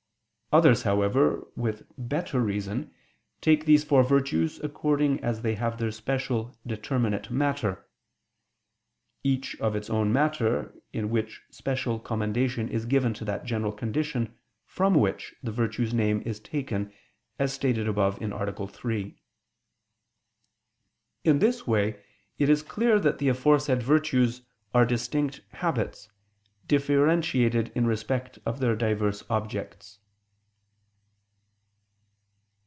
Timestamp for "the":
15.41-15.53, 23.19-23.29